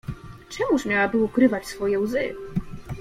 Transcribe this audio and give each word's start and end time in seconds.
Czemuż 0.49 0.85
miałaby 0.85 1.17
ukrywać 1.17 1.65
swoje 1.67 1.99
łzy? 1.99 2.35